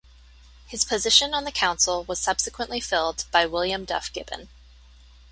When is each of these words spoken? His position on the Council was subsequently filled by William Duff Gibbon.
His 0.65 0.83
position 0.83 1.35
on 1.35 1.43
the 1.43 1.51
Council 1.51 2.03
was 2.05 2.17
subsequently 2.19 2.79
filled 2.79 3.25
by 3.31 3.45
William 3.45 3.85
Duff 3.85 4.11
Gibbon. 4.11 4.49